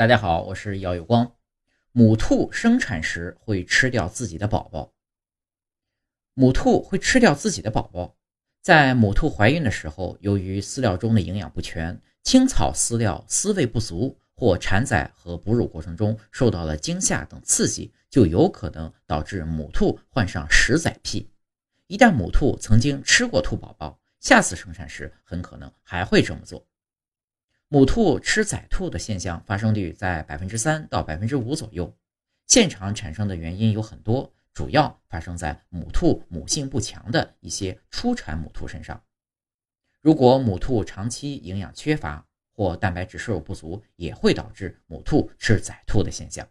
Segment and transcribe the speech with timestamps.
[0.00, 1.30] 大家好，我是姚有光。
[1.92, 4.94] 母兔生产时会吃掉自己的宝宝。
[6.32, 8.16] 母兔会吃掉自己的宝宝。
[8.62, 21.30] 在母兔怀孕的时候，由于饲料中的营养不全，青草饲料饲喂不足，或产仔和哺乳过程中受到了惊吓等刺激，就有可能导致母兔患上食仔癖。
[21.88, 26.66] 一旦母兔曾经吃过兔宝宝，下次生产时很可能还会这么做。
[27.72, 31.96] 母兔吃仔兔的现象发生率在百分之三到百分之五左右，
[32.48, 39.00] 现场产生的原因有很多，主要发生在母兔母性不强的一些初产母兔身上。
[40.00, 46.44] 如果母兔长期营养缺乏或蛋白质摄入不足，也会导致母兔吃仔兔的现象。